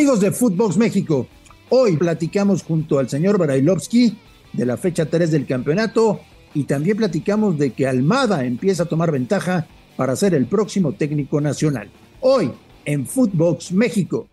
[0.00, 1.26] Amigos de Footbox México,
[1.68, 4.16] hoy platicamos junto al señor Barailovsky
[4.54, 6.20] de la fecha 3 del campeonato
[6.54, 9.66] y también platicamos de que Almada empieza a tomar ventaja
[9.98, 11.90] para ser el próximo técnico nacional.
[12.20, 12.50] Hoy
[12.86, 14.26] en Footbox México.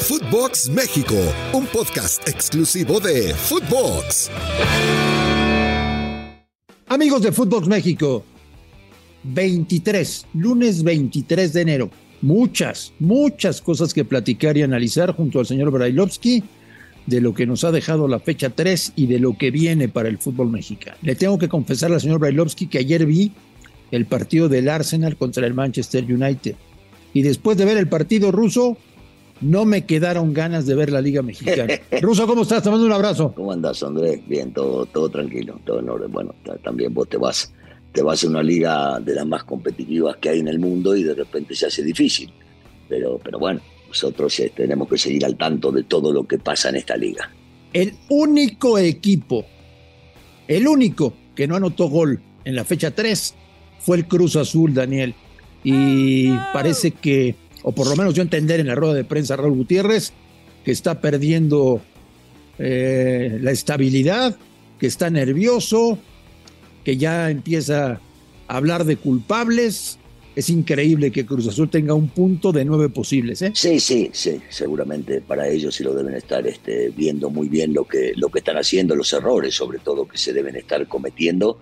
[0.00, 1.14] Footbox México,
[1.54, 4.30] un podcast exclusivo de Footbox.
[6.88, 8.22] Amigos de Footbox México,
[9.22, 11.90] 23, lunes 23 de enero.
[12.22, 16.42] Muchas, muchas cosas que platicar y analizar junto al señor Brailovsky
[17.06, 20.08] de lo que nos ha dejado la fecha 3 y de lo que viene para
[20.08, 20.96] el fútbol mexicano.
[21.02, 23.32] Le tengo que confesar al señor Brailovsky que ayer vi
[23.90, 26.54] el partido del Arsenal contra el Manchester United.
[27.12, 28.76] Y después de ver el partido ruso,
[29.40, 31.74] no me quedaron ganas de ver la Liga Mexicana.
[32.02, 32.62] Ruso, ¿cómo estás?
[32.62, 33.32] Te mando un abrazo.
[33.34, 34.20] ¿Cómo andas, Andrés?
[34.28, 36.12] Bien, todo, todo tranquilo, todo en orden.
[36.12, 37.52] Bueno, también vos te vas,
[37.92, 41.02] te vas a una liga de las más competitivas que hay en el mundo y
[41.02, 42.32] de repente se hace difícil.
[42.88, 46.68] Pero, pero bueno, nosotros eh, tenemos que seguir al tanto de todo lo que pasa
[46.68, 47.30] en esta liga.
[47.72, 49.44] El único equipo,
[50.48, 53.34] el único que no anotó gol en la fecha 3
[53.80, 55.14] fue el Cruz Azul, Daniel.
[55.62, 59.56] Y parece que o por lo menos yo entender en la rueda de prensa Raúl
[59.56, 60.12] Gutiérrez,
[60.64, 61.80] que está perdiendo
[62.58, 64.36] eh, la estabilidad,
[64.78, 65.98] que está nervioso,
[66.84, 68.00] que ya empieza
[68.48, 69.98] a hablar de culpables.
[70.36, 73.42] Es increíble que Cruz Azul tenga un punto de nueve posibles.
[73.42, 73.52] ¿eh?
[73.54, 77.84] Sí, sí, sí, seguramente para ellos sí lo deben estar este, viendo muy bien lo
[77.84, 81.58] que, lo que están haciendo, los errores sobre todo que se deben estar cometiendo.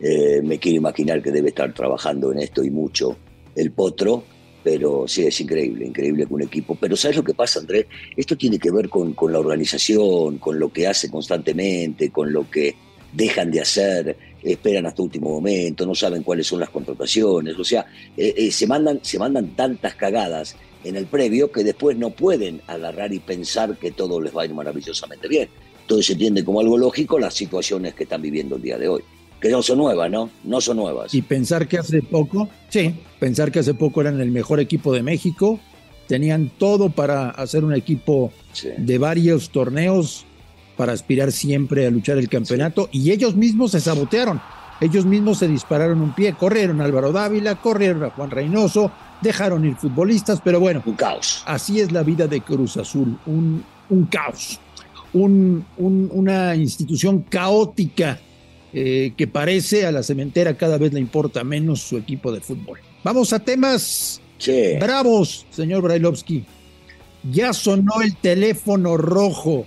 [0.00, 3.16] Eh, me quiero imaginar que debe estar trabajando en esto y mucho
[3.54, 4.24] el potro
[4.66, 6.74] pero sí, es increíble, increíble que un equipo.
[6.74, 7.86] Pero ¿sabes lo que pasa, Andrés?
[8.16, 12.50] Esto tiene que ver con, con la organización, con lo que hace constantemente, con lo
[12.50, 12.74] que
[13.12, 14.16] dejan de hacer,
[14.52, 18.66] esperan hasta último momento, no saben cuáles son las contrataciones, o sea, eh, eh, se,
[18.66, 23.76] mandan, se mandan tantas cagadas en el previo que después no pueden agarrar y pensar
[23.76, 25.48] que todo les va a ir maravillosamente bien.
[25.80, 29.02] Entonces se entiende como algo lógico las situaciones que están viviendo el día de hoy
[29.40, 30.30] que no son nuevas, ¿no?
[30.44, 31.14] No son nuevas.
[31.14, 35.02] Y pensar que hace poco, sí, pensar que hace poco eran el mejor equipo de
[35.02, 35.60] México,
[36.06, 38.32] tenían todo para hacer un equipo
[38.78, 40.24] de varios torneos
[40.76, 44.40] para aspirar siempre a luchar el campeonato y ellos mismos se sabotearon.
[44.80, 48.92] Ellos mismos se dispararon un pie, corrieron a Álvaro Dávila, corrieron a Juan Reynoso,
[49.22, 50.82] dejaron ir futbolistas, pero bueno.
[50.84, 51.42] Un caos.
[51.46, 54.60] Así es la vida de Cruz Azul, un, un caos,
[55.14, 58.20] un, una institución caótica
[58.74, 62.78] eh, que parece a la cementera cada vez le importa menos su equipo de fútbol.
[63.02, 64.20] Vamos a temas
[64.78, 66.44] bravos, señor Brailovsky.
[67.32, 69.64] ¿Ya sonó el teléfono rojo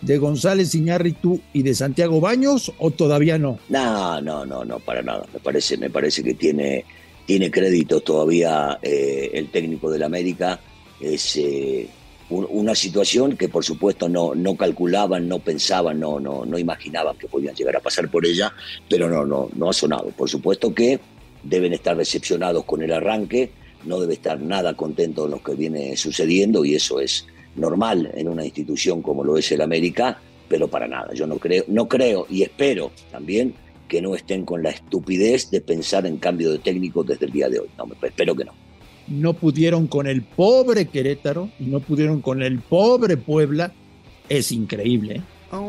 [0.00, 3.58] de González Iñárritu y de Santiago Baños o todavía no?
[3.68, 5.26] No, no, no, no, para nada.
[5.32, 6.84] Me parece, me parece que tiene,
[7.26, 10.60] tiene crédito todavía eh, el técnico del América.
[11.00, 11.88] Es, eh,
[12.28, 17.28] una situación que por supuesto no, no calculaban, no pensaban, no, no, no imaginaban que
[17.28, 18.52] podían llegar a pasar por ella,
[18.88, 20.08] pero no, no, no ha sonado.
[20.10, 20.98] Por supuesto que
[21.44, 23.50] deben estar decepcionados con el arranque,
[23.84, 27.26] no debe estar nada contento con lo que viene sucediendo y eso es
[27.56, 30.18] normal en una institución como lo es el América,
[30.48, 31.12] pero para nada.
[31.14, 33.54] Yo no creo, no creo y espero también
[33.88, 37.48] que no estén con la estupidez de pensar en cambio de técnico desde el día
[37.48, 37.68] de hoy.
[37.78, 38.52] No, espero que no
[39.08, 43.72] no pudieron con el pobre Querétaro y no pudieron con el pobre Puebla,
[44.28, 45.16] es increíble.
[45.16, 45.22] ¿eh?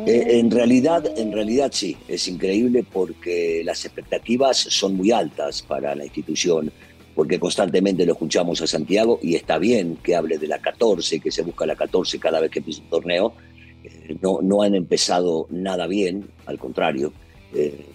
[0.08, 5.94] Eh, en realidad, en realidad sí, es increíble porque las expectativas son muy altas para
[5.96, 6.72] la institución,
[7.18, 11.32] porque constantemente lo escuchamos a Santiago y está bien que hable de la 14, que
[11.32, 13.34] se busca la 14 cada vez que empieza un torneo.
[13.84, 17.12] Eh, no, no han empezado nada bien, al contrario,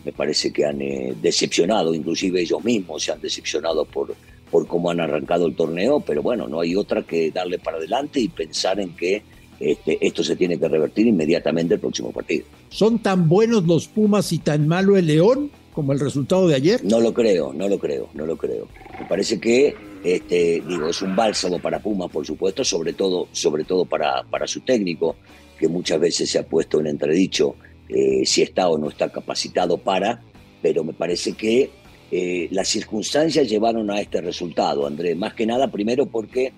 [0.05, 0.81] me parece que han
[1.21, 4.13] decepcionado, inclusive ellos mismos se han decepcionado por,
[4.51, 8.19] por cómo han arrancado el torneo, pero bueno, no hay otra que darle para adelante
[8.19, 9.23] y pensar en que
[9.61, 12.45] este, esto se tiene que revertir inmediatamente el próximo partido.
[12.71, 16.85] ¿Son tan buenos los Pumas y tan malo el León como el resultado de ayer?
[16.85, 18.69] No lo creo, no lo creo, no lo creo.
[18.99, 19.75] Me parece que
[20.05, 24.47] este, digo, es un bálsamo para Pumas, por supuesto, sobre todo, sobre todo para, para
[24.47, 25.17] su técnico,
[25.59, 27.55] que muchas veces se ha puesto en entredicho
[27.89, 30.21] eh, si está o no está capacitado para,
[30.61, 31.71] pero me parece que
[32.11, 35.17] eh, las circunstancias llevaron a este resultado, Andrés.
[35.17, 36.53] Más que nada, primero porque,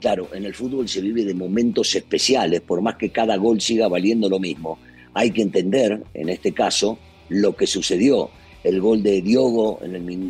[0.00, 3.88] claro, en el fútbol se vive de momentos especiales, por más que cada gol siga
[3.88, 4.78] valiendo lo mismo.
[5.14, 6.98] Hay que entender, en este caso,
[7.28, 8.30] lo que sucedió.
[8.62, 9.80] El gol de Diogo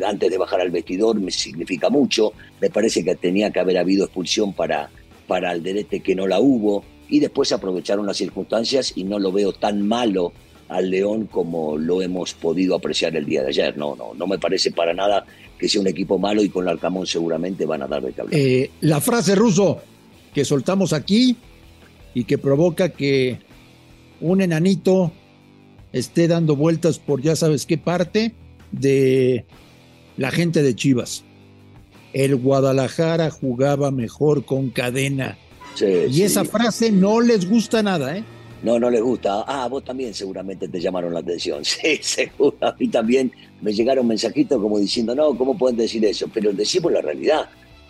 [0.05, 2.33] antes de bajar al vestidor me significa mucho.
[2.61, 4.89] Me parece que tenía que haber habido expulsión para,
[5.27, 6.83] para Alderete que no la hubo.
[7.09, 10.31] Y después aprovecharon las circunstancias y no lo veo tan malo
[10.69, 13.77] al León como lo hemos podido apreciar el día de ayer.
[13.77, 15.25] No, no, no me parece para nada
[15.59, 18.37] que sea un equipo malo y con el Arcamón seguramente van a dar de cable.
[18.37, 19.81] Eh, la frase ruso
[20.33, 21.35] que soltamos aquí
[22.13, 23.39] y que provoca que
[24.21, 25.11] un enanito
[25.93, 28.33] esté dando vueltas por ya sabes qué parte
[28.71, 29.45] de
[30.17, 31.23] la gente de Chivas.
[32.13, 35.37] El Guadalajara jugaba mejor con cadena.
[35.79, 38.23] y esa frase no les gusta nada, ¿eh?
[38.63, 39.43] No, no les gusta.
[39.47, 41.63] Ah, vos también seguramente te llamaron la atención.
[41.65, 42.57] Sí, seguro.
[42.61, 46.27] A mí también me llegaron mensajitos como diciendo, no, ¿cómo pueden decir eso?
[46.33, 47.49] Pero decimos la realidad,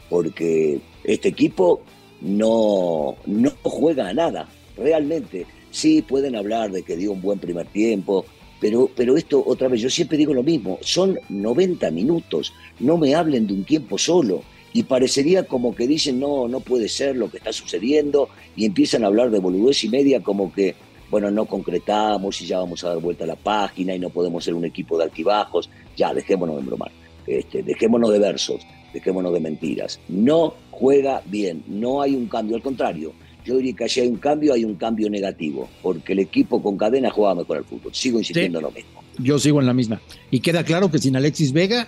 [0.09, 1.81] porque este equipo
[2.21, 5.45] no, no juega a nada, realmente.
[5.71, 8.25] Sí, pueden hablar de que dio un buen primer tiempo,
[8.59, 13.15] pero, pero esto, otra vez, yo siempre digo lo mismo, son 90 minutos, no me
[13.15, 14.43] hablen de un tiempo solo.
[14.73, 19.03] Y parecería como que dicen, no, no puede ser lo que está sucediendo, y empiezan
[19.03, 20.75] a hablar de boludez y media como que,
[21.09, 24.43] bueno, no concretamos y ya vamos a dar vuelta a la página y no podemos
[24.43, 25.69] ser un equipo de altibajos.
[25.97, 26.91] Ya, dejémonos de bromar,
[27.27, 28.61] este, dejémonos de versos,
[28.93, 29.99] dejémonos de mentiras.
[30.07, 33.13] No juega bien, no hay un cambio, al contrario,
[33.45, 36.77] yo diría que si hay un cambio, hay un cambio negativo, porque el equipo con
[36.77, 37.93] cadena juega mejor al fútbol.
[37.93, 39.03] Sigo insistiendo en lo mismo.
[39.17, 40.01] Yo sigo en la misma.
[40.29, 41.87] Y queda claro que sin Alexis Vega,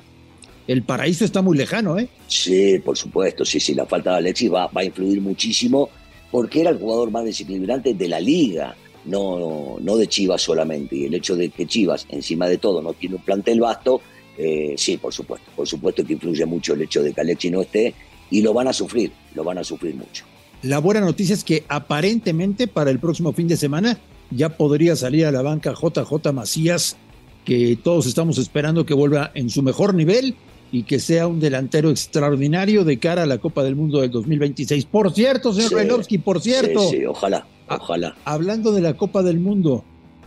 [0.67, 2.07] el paraíso está muy lejano, ¿eh?
[2.27, 5.89] Sí, por supuesto, sí, sí, la falta de Alexis va, va a influir muchísimo,
[6.31, 10.95] porque era el jugador más desequilibrante de la liga, no, no de Chivas solamente.
[10.95, 14.01] Y el hecho de que Chivas, encima de todo, no tiene un plantel vasto,
[14.37, 17.61] eh, sí, por supuesto, por supuesto que influye mucho el hecho de que Alexis no
[17.61, 17.93] esté,
[18.31, 20.25] y lo van a sufrir, lo van a sufrir mucho.
[20.63, 23.99] La buena noticia es que aparentemente para el próximo fin de semana
[24.31, 26.95] ya podría salir a la banca JJ Macías,
[27.43, 30.35] que todos estamos esperando que vuelva en su mejor nivel
[30.71, 34.85] y que sea un delantero extraordinario de cara a la Copa del Mundo del 2026.
[34.85, 36.79] Por cierto, señor sí, por cierto.
[36.89, 38.15] Sí, sí, ojalá, ah, ojalá.
[38.23, 39.83] hablando de la Copa del Mundo,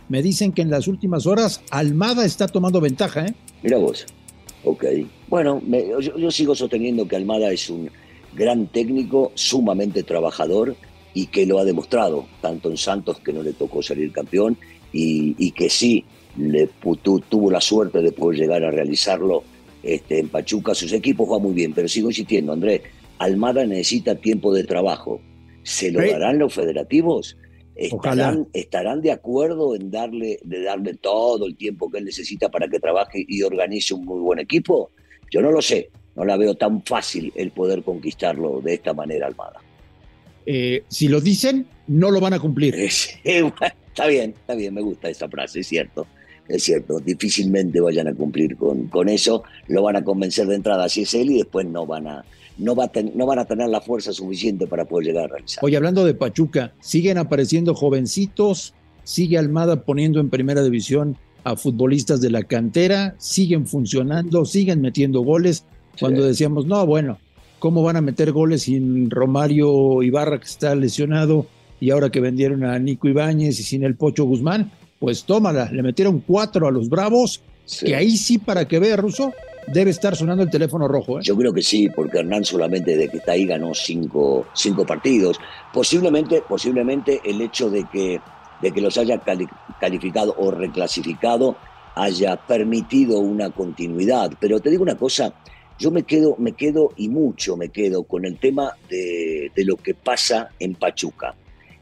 [0.07, 3.33] me dicen que en las últimas horas Almada está tomando ventaja, ¿eh?
[3.63, 4.05] Mira vos.
[4.63, 4.85] Ok.
[5.29, 5.63] Bueno,
[5.97, 7.89] yo sigo sosteniendo que Almada es un
[8.37, 10.75] gran técnico, sumamente trabajador
[11.13, 14.57] y que lo ha demostrado, tanto en Santos que no le tocó salir campeón
[14.93, 16.05] y, que sí
[16.37, 16.69] le,
[17.29, 19.43] tuvo la suerte de poder llegar a realizarlo
[19.83, 20.75] este, en Pachuca.
[20.75, 22.81] Sus equipos juegan muy bien, pero sigo insistiendo, Andrés,
[23.17, 25.19] Almada necesita tiempo de trabajo.
[25.63, 27.35] ¿Se lo darán los federativos?
[27.75, 32.67] ¿Estarán, ¿Estarán, de acuerdo en darle, de darle todo el tiempo que él necesita para
[32.67, 34.91] que trabaje y organice un muy buen equipo?
[35.31, 39.27] Yo no lo sé, no la veo tan fácil el poder conquistarlo de esta manera,
[39.27, 39.61] Almada.
[40.47, 42.75] Eh, si lo dicen, no lo van a cumplir.
[43.23, 46.07] está bien, está bien, me gusta esa frase, es cierto.
[46.47, 50.87] Es cierto, difícilmente vayan a cumplir con, con eso, lo van a convencer de entrada
[50.87, 52.25] si es él y después no van a,
[52.57, 55.63] no, va no van a tener la fuerza suficiente para poder llegar a realizar.
[55.63, 58.73] Oye, hablando de Pachuca, siguen apareciendo jovencitos,
[59.03, 65.21] sigue Almada poniendo en primera división a futbolistas de la cantera, siguen funcionando, siguen metiendo
[65.21, 65.65] goles.
[65.99, 67.17] Cuando decíamos, no, bueno,
[67.59, 71.47] ¿cómo van a meter goles sin Romario Ibarra que está lesionado
[71.79, 74.71] y ahora que vendieron a Nico Ibáñez y sin el Pocho Guzmán?
[74.99, 77.41] Pues tómala, le metieron cuatro a los Bravos,
[77.79, 79.31] que ahí sí, para que vea Russo,
[79.67, 81.19] debe estar sonando el teléfono rojo.
[81.19, 81.21] ¿eh?
[81.23, 85.39] Yo creo que sí, porque Hernán solamente de que está ahí ganó cinco, cinco partidos.
[85.73, 88.19] Posiblemente, posiblemente el hecho de que,
[88.61, 89.21] de que los haya
[89.79, 91.57] calificado o reclasificado
[91.95, 94.31] haya permitido una continuidad.
[94.39, 95.33] Pero te digo una cosa,
[95.79, 99.93] yo me quedo, me quedo y mucho me quedo con el tema de, lo que
[99.93, 101.35] pasa en Pachuca.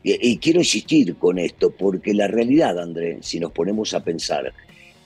[0.03, 4.53] Y, quiero insistir con esto, porque la realidad, André, si nos ponemos a pensar,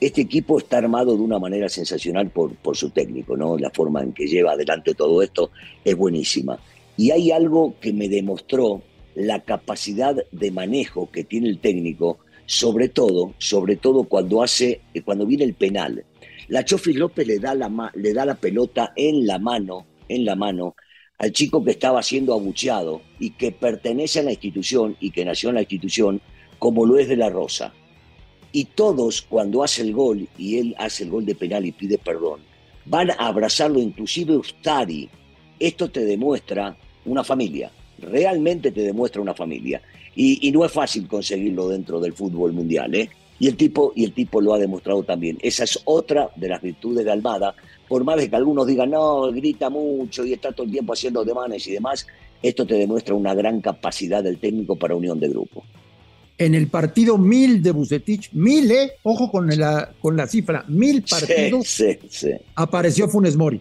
[0.01, 3.58] este equipo está armado de una manera sensacional por, por su técnico, ¿no?
[3.58, 5.51] La forma en que lleva adelante todo esto
[5.86, 6.60] es buenísima.
[6.98, 8.81] Y hay algo que me demostró
[9.15, 15.25] la capacidad de manejo que tiene el técnico, sobre todo, sobre todo cuando hace, cuando
[15.25, 16.03] viene el penal.
[16.50, 20.36] La Chofi López le da la, le da la pelota en la mano, en la
[20.36, 20.75] mano,
[21.20, 25.50] al chico que estaba siendo abucheado y que pertenece a la institución y que nació
[25.50, 26.22] en la institución,
[26.58, 27.72] como lo es de la Rosa.
[28.51, 32.00] Y todos, cuando hace el gol y él hace el gol de penal y pide
[32.00, 32.39] perdón,
[32.86, 35.08] van a abrazarlo, inclusive Ustari.
[35.60, 36.75] Esto te demuestra
[37.06, 39.84] una familia, realmente te demuestra una familia.
[40.15, 43.10] Y, y no es fácil conseguirlo dentro del fútbol mundial, ¿eh?
[43.39, 45.38] Y el tipo, y el tipo lo ha demostrado también.
[45.41, 47.55] Esa es otra de las virtudes de Almada.
[47.88, 51.24] Por más de que algunos digan, no, grita mucho y está todo el tiempo haciendo
[51.24, 52.05] demanes y demás,
[52.43, 55.63] esto te demuestra una gran capacidad del técnico para unión de grupo.
[56.38, 58.93] En el partido mil de Bucetich, mil, ¿eh?
[59.03, 63.60] Ojo con la, con la cifra, mil partidos, sí, sí, apareció Funes Mori.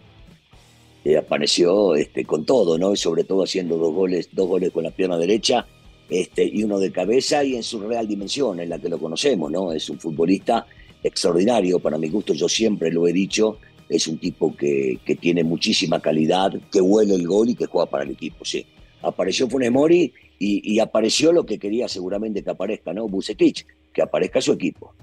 [1.03, 2.93] Y apareció este, con todo, ¿no?
[2.93, 5.65] Y sobre todo haciendo dos goles, dos goles con la pierna derecha
[6.09, 9.51] este, y uno de cabeza y en su real dimensión, en la que lo conocemos,
[9.51, 9.71] ¿no?
[9.71, 10.65] Es un futbolista
[11.03, 15.43] extraordinario, para mi gusto, yo siempre lo he dicho, es un tipo que, que tiene
[15.43, 18.65] muchísima calidad, que huele el gol y que juega para el equipo, sí.
[19.01, 23.07] Apareció Funes Mori y, apareció lo que quería seguramente que aparezca, ¿no?
[23.07, 24.93] Bucetich, que aparezca su equipo.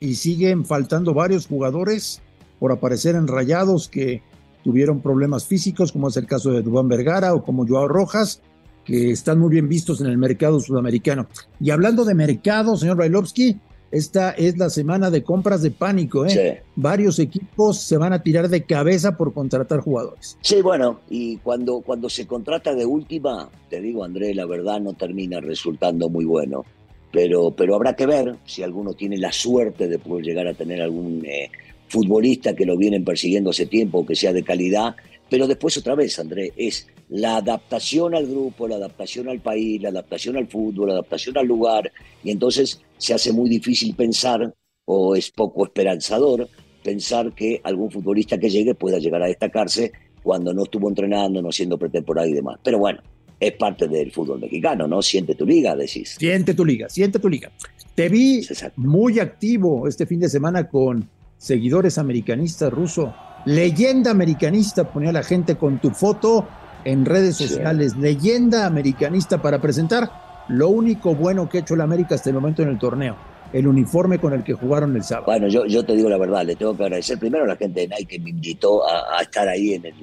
[0.00, 2.20] Y siguen faltando varios jugadores
[2.58, 4.22] por aparecer en rayados que
[4.62, 8.42] tuvieron problemas físicos, como es el caso de Dubán Vergara o como Joao Rojas,
[8.84, 11.26] que están muy bien vistos en el mercado sudamericano.
[11.60, 13.56] Y hablando de mercado, señor Brailovsky,
[13.94, 16.26] esta es la semana de compras de pánico.
[16.26, 16.64] ¿eh?
[16.74, 20.36] Varios equipos se van a tirar de cabeza por contratar jugadores.
[20.40, 24.94] Sí, bueno, y cuando, cuando se contrata de última, te digo, André, la verdad no
[24.94, 26.64] termina resultando muy bueno.
[27.12, 30.82] Pero, pero habrá que ver si alguno tiene la suerte de poder llegar a tener
[30.82, 31.48] algún eh,
[31.86, 34.96] futbolista que lo vienen persiguiendo hace tiempo, que sea de calidad.
[35.30, 39.90] Pero después otra vez, André, es la adaptación al grupo, la adaptación al país, la
[39.90, 41.90] adaptación al fútbol, la adaptación al lugar,
[42.22, 44.52] y entonces se hace muy difícil pensar,
[44.86, 46.48] o es poco esperanzador,
[46.82, 49.92] pensar que algún futbolista que llegue pueda llegar a destacarse
[50.22, 52.58] cuando no estuvo entrenando, no siendo pretemporada y demás.
[52.62, 53.00] Pero bueno,
[53.40, 55.02] es parte del fútbol mexicano, ¿no?
[55.02, 56.16] Siente tu liga, decís.
[56.18, 57.52] Siente tu liga, siente tu liga.
[57.94, 58.46] Te vi
[58.76, 63.14] muy activo este fin de semana con seguidores americanistas ruso.
[63.46, 66.48] Leyenda americanista ponía la gente con tu foto
[66.84, 72.14] en redes sociales, leyenda americanista para presentar lo único bueno que ha hecho la América
[72.14, 73.16] hasta el momento en el torneo,
[73.52, 75.26] el uniforme con el que jugaron el sábado.
[75.26, 77.80] Bueno, yo, yo te digo la verdad, le tengo que agradecer primero a la gente
[77.80, 79.94] de Nike que me invitó a, estar ahí en, el,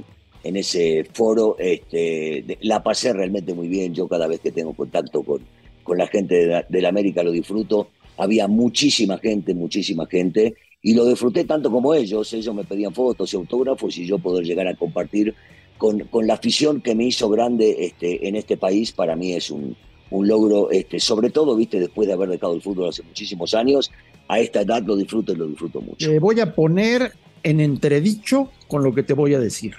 [0.43, 1.55] en ese foro.
[1.59, 5.41] Este, la pasé realmente muy bien, yo cada vez que tengo contacto con,
[5.83, 7.89] con la gente de de la América lo disfruto.
[8.17, 12.33] Había muchísima gente, muchísima gente, y lo disfruté tanto como ellos.
[12.33, 15.33] Ellos me pedían fotos y autógrafos y yo poder llegar a compartir
[15.81, 19.75] con, la afición que me hizo grande este, en este país, para mí es un,
[20.11, 23.89] logro, este, sobre todo, viste, después de haber dejado el fútbol hace muchísimos años,
[24.27, 26.07] a esta edad lo disfruto y lo disfruto mucho.
[26.07, 29.73] Te voy a poner en entredicho con lo que te voy a decir.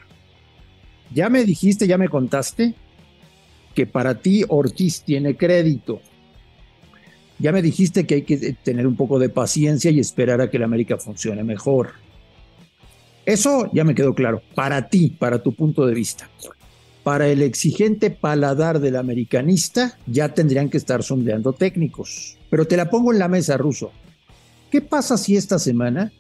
[1.14, 2.75] Ya me dijiste, ya me contaste
[3.73, 6.00] que para ti Ortiz tiene crédito.
[7.38, 10.59] Ya me dijiste que hay que tener un poco de paciencia y esperar a que
[10.59, 11.92] la América funcione mejor.
[13.25, 16.29] Eso ya me quedó claro, para ti, para tu punto de vista.
[17.05, 22.37] Para el exigente paladar del americanista, ya tendrían que estar sondeando técnicos.
[22.50, 23.93] Pero te la pongo en la mesa, Ruso.
[24.71, 26.12] ¿Qué pasa si esta semana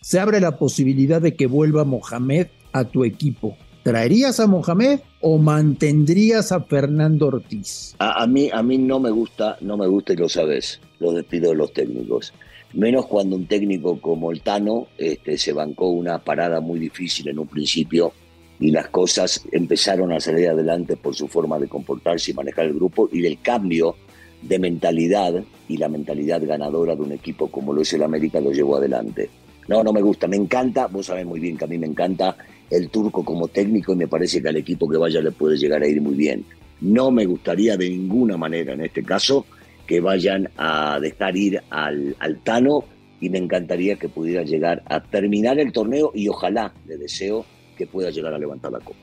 [0.00, 3.56] se abre la posibilidad de que vuelva Mohamed a tu equipo?
[3.82, 7.94] ¿Traerías a Mohamed o mantendrías a Fernando Ortiz?
[7.98, 11.50] A, mí, a mí no me gusta, no me gusta y lo sabes, los despido
[11.50, 12.32] de los técnicos
[12.74, 17.38] menos cuando un técnico como el Tano este, se bancó una parada muy difícil en
[17.38, 18.12] un principio
[18.60, 22.74] y las cosas empezaron a salir adelante por su forma de comportarse y manejar el
[22.74, 23.96] grupo y del cambio
[24.42, 28.52] de mentalidad y la mentalidad ganadora de un equipo como lo es el América lo
[28.52, 29.30] llevó adelante.
[29.68, 32.36] No, no me gusta, me encanta, vos sabés muy bien que a mí me encanta
[32.68, 35.82] el turco como técnico y me parece que al equipo que vaya le puede llegar
[35.82, 36.44] a ir muy bien.
[36.80, 39.46] No me gustaría de ninguna manera en este caso
[39.90, 42.84] que vayan a dejar ir al, al Tano
[43.20, 47.44] y me encantaría que pudiera llegar a terminar el torneo y ojalá le deseo
[47.76, 49.00] que pueda llegar a levantar la copa.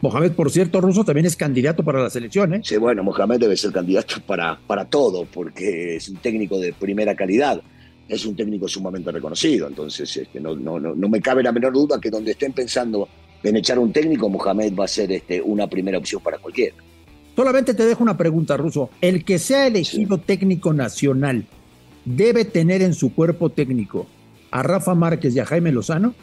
[0.00, 2.60] Mohamed, por cierto, Ruso también es candidato para la selección, ¿eh?
[2.64, 7.14] Sí, bueno, Mohamed debe ser candidato para, para todo, porque es un técnico de primera
[7.14, 7.62] calidad,
[8.08, 11.72] es un técnico sumamente reconocido, entonces este, no, no, no, no me cabe la menor
[11.72, 13.08] duda que donde estén pensando
[13.40, 16.74] en echar un técnico, Mohamed va a ser este, una primera opción para cualquiera.
[17.36, 18.90] Solamente te dejo una pregunta, Ruso.
[19.00, 21.44] ¿El que sea elegido técnico nacional
[22.04, 24.06] debe tener en su cuerpo técnico
[24.50, 26.14] a Rafa Márquez y a Jaime Lozano?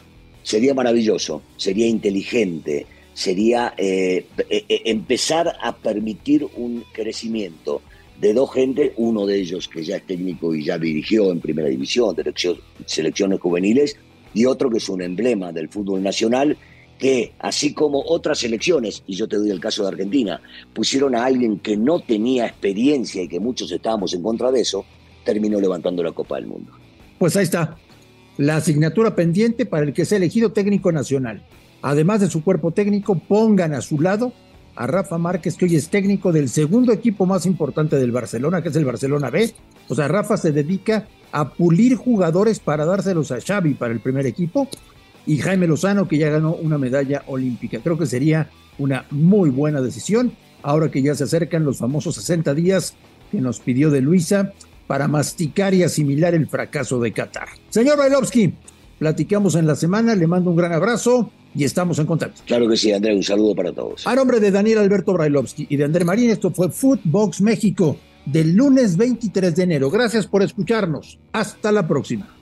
[0.42, 7.82] Sería maravilloso, sería inteligente, sería eh, eh, eh, empezar a permitir un crecimiento
[8.18, 11.68] de dos gente, uno de ellos que ya es técnico y ya dirigió en primera
[11.68, 12.16] división,
[12.86, 13.96] selecciones juveniles,
[14.34, 16.56] y otro que es un emblema del fútbol nacional
[17.02, 20.40] que, así como otras elecciones, y yo te doy el caso de Argentina,
[20.72, 24.84] pusieron a alguien que no tenía experiencia y que muchos estábamos en contra de eso,
[25.24, 26.70] terminó levantando la Copa del Mundo.
[27.18, 27.76] Pues ahí está,
[28.36, 31.42] la asignatura pendiente para el que sea elegido técnico nacional.
[31.82, 34.32] Además de su cuerpo técnico, pongan a su lado
[34.76, 38.68] a Rafa Márquez, que hoy es técnico del segundo equipo más importante del Barcelona, que
[38.68, 39.52] es el Barcelona B.
[39.88, 44.24] O sea, Rafa se dedica a pulir jugadores para dárselos a Xavi para el primer
[44.24, 44.68] equipo
[45.26, 47.78] y Jaime Lozano, que ya ganó una medalla olímpica.
[47.80, 52.54] Creo que sería una muy buena decisión, ahora que ya se acercan los famosos 60
[52.54, 52.94] días
[53.30, 54.52] que nos pidió de Luisa
[54.86, 57.48] para masticar y asimilar el fracaso de Qatar.
[57.70, 58.54] Señor Bailovsky,
[58.98, 62.42] platicamos en la semana, le mando un gran abrazo y estamos en contacto.
[62.46, 64.06] Claro que sí, André, un saludo para todos.
[64.06, 68.54] A nombre de Daniel Alberto Brailovsky y de André Marín, esto fue Footbox México del
[68.54, 69.90] lunes 23 de enero.
[69.90, 71.18] Gracias por escucharnos.
[71.32, 72.41] Hasta la próxima.